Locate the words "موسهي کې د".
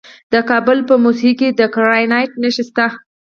1.03-1.61